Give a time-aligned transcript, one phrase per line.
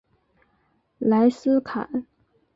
[0.97, 2.07] 莱斯坎。